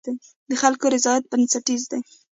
[0.49, 2.01] د خلکو رضایت بنسټیز دی.